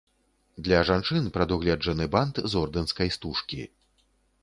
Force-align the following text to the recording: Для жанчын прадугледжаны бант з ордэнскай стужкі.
Для 0.67 0.79
жанчын 0.89 1.27
прадугледжаны 1.35 2.09
бант 2.17 2.43
з 2.55 2.65
ордэнскай 2.65 3.17
стужкі. 3.19 3.65